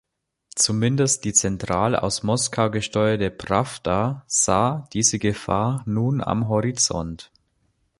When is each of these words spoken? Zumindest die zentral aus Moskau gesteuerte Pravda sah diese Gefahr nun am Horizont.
Zumindest 0.55 1.25
die 1.25 1.33
zentral 1.33 1.95
aus 1.95 2.23
Moskau 2.23 2.71
gesteuerte 2.71 3.29
Pravda 3.29 4.23
sah 4.25 4.87
diese 4.93 5.19
Gefahr 5.19 5.83
nun 5.85 6.21
am 6.21 6.47
Horizont. 6.47 7.31